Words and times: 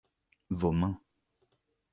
Vos 0.59 0.71
mains. 0.79 0.97